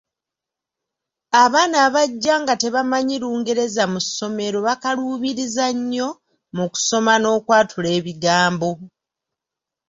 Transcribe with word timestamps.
Abaana 1.43 1.75
abajja 1.87 2.33
nga 2.41 2.53
tebamanyi 2.61 3.15
Lungereza 3.23 3.83
mu 3.91 3.99
ssomero 4.05 4.57
bakaluubiriza 4.67 5.65
nnyo 5.77 6.09
mu 6.55 6.65
kusoma 6.73 7.13
n'okwatula 7.19 7.89
ebigambo. 7.99 8.71